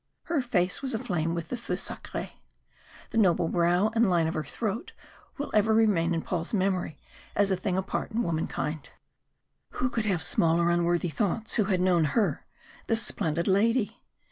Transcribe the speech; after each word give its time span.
Her 0.23 0.41
face 0.41 0.81
was 0.81 0.95
aflame 0.95 1.35
with 1.35 1.49
the 1.49 1.57
feu 1.57 1.75
sacré. 1.75 2.31
The 3.11 3.19
noble 3.19 3.49
brow 3.49 3.91
and 3.93 4.09
line 4.09 4.25
of 4.25 4.33
her 4.33 4.43
throat 4.43 4.93
will 5.37 5.51
ever 5.53 5.75
remain 5.75 6.15
in 6.15 6.23
Paul's 6.23 6.55
memory 6.55 6.97
as 7.35 7.51
a 7.51 7.55
thing 7.55 7.77
apart 7.77 8.09
in 8.09 8.23
womankind. 8.23 8.89
Who 9.73 9.91
could 9.91 10.05
have 10.05 10.23
small 10.23 10.59
or 10.59 10.71
unworthy 10.71 11.09
thoughts 11.09 11.53
who 11.53 11.65
had 11.65 11.81
known 11.81 12.05
her 12.17 12.47
this 12.87 13.03
splendid 13.03 13.47
lady? 13.47 14.01